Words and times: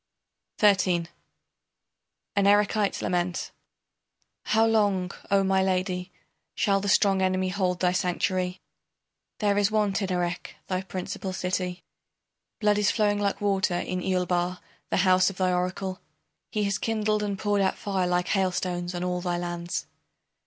XIII. 0.59 1.05
AN 2.35 2.47
ERECHITE'S 2.47 3.03
LAMENT 3.03 3.51
How 4.45 4.65
long, 4.65 5.11
O 5.29 5.43
my 5.43 5.61
Lady, 5.61 6.11
shall 6.55 6.79
the 6.81 6.89
strong 6.89 7.21
enemy 7.21 7.49
hold 7.49 7.79
thy 7.81 7.91
sanctuary? 7.91 8.59
There 9.37 9.59
is 9.59 9.69
want 9.69 10.01
in 10.01 10.11
Erech, 10.11 10.55
thy 10.65 10.81
principal 10.81 11.33
city; 11.33 11.83
Blood 12.59 12.79
is 12.79 12.89
flowing 12.89 13.19
like 13.19 13.41
water 13.41 13.75
in 13.77 14.01
Eulbar, 14.01 14.59
the 14.89 14.97
house 15.05 15.29
of 15.29 15.37
thy 15.37 15.53
oracle; 15.53 15.99
He 16.49 16.63
has 16.63 16.79
kindled 16.79 17.21
and 17.21 17.37
poured 17.37 17.61
out 17.61 17.77
fire 17.77 18.07
like 18.07 18.29
hailstones 18.29 18.95
on 18.95 19.03
all 19.03 19.21
thy 19.21 19.37
lands. 19.37 19.85